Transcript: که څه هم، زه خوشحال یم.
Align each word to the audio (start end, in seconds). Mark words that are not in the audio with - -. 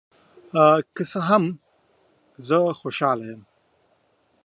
که 0.95 1.03
څه 1.11 1.19
هم، 1.29 1.43
زه 2.47 2.57
خوشحال 2.79 3.19
یم. 3.29 3.41